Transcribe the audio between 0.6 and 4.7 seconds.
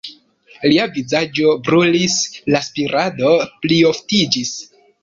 Lia vizaĝo brulis, la spirado plioftiĝis.